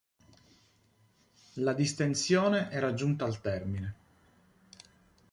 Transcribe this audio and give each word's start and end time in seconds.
La 1.57 1.73
distensione 1.73 2.71
era 2.71 2.95
giunta 2.95 3.25
al 3.25 3.39
termine. 3.39 3.95